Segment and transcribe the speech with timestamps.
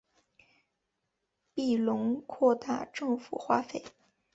[1.53, 3.85] 庇隆扩大政府花费。